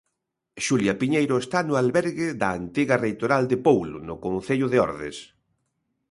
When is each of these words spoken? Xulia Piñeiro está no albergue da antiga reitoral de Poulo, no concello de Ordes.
Xulia 0.65 0.93
Piñeiro 1.01 1.35
está 1.43 1.59
no 1.65 1.73
albergue 1.83 2.27
da 2.41 2.49
antiga 2.59 2.95
reitoral 3.05 3.43
de 3.51 3.57
Poulo, 3.65 3.97
no 4.07 4.15
concello 4.25 4.67
de 4.69 4.77
Ordes. 4.87 5.17